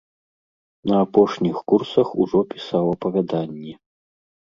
[0.91, 3.73] На апошніх курсах ужо пісаў апавяданні.